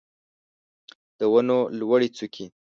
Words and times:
د 1.19 1.21
ونو 1.31 1.57
لوړې 1.79 2.09
څوکې 2.17 2.45